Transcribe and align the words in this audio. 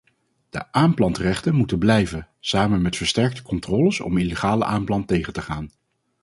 De 0.49 0.71
aanplantrechten 0.71 1.55
moeten 1.55 1.79
blijven, 1.79 2.27
samen 2.39 2.81
met 2.81 2.95
versterkte 2.95 3.41
controles 3.41 3.99
om 3.99 4.17
illegale 4.17 4.63
aanplant 4.65 5.07
tegen 5.07 5.33
te 5.33 5.41
gaan. 5.41 5.69